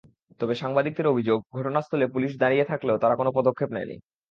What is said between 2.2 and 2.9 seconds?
দাঁড়িয়ে